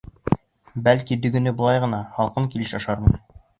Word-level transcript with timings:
Бәлки, 0.87 1.17
дөгөнө 1.27 1.53
былай 1.61 1.83
ғына, 1.85 2.01
һалҡын 2.17 2.51
килеш 2.57 2.77
ашармын. 2.83 3.17